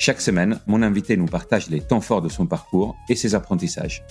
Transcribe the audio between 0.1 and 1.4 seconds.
semaine, mon invité nous